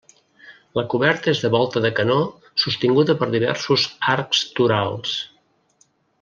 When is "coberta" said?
0.93-1.29